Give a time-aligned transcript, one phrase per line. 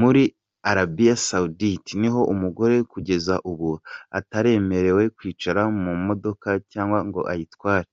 [0.00, 0.22] Muri
[0.70, 3.70] Arabia Saoudite niho umugore kugeza ubu
[4.18, 6.48] atemerewe kwicara mu modoka
[7.08, 7.90] ngo ayitware.